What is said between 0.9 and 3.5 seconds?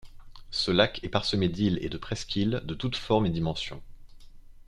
est parsemé d'îles et de presqu'îles de toutes formes et